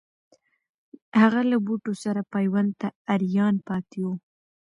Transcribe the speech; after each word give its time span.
هغه 1.21 1.41
له 1.51 1.57
بوټو 1.65 1.93
سره 2.03 2.21
پیوند 2.33 2.71
ته 2.81 2.87
آریان 3.13 3.55
پاتې 3.67 3.99
وو. 4.03 4.13